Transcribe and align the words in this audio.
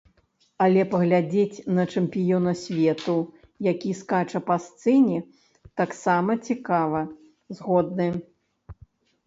Але 0.63 0.81
паглядзець 0.93 1.63
на 1.79 1.83
чэмпіёна 1.93 2.53
свету, 2.63 3.15
які 3.69 3.91
скача 4.01 4.39
па 4.49 4.55
сцэне, 4.65 5.19
таксама 5.85 6.31
цікава, 6.49 6.99
згодны. 7.57 8.09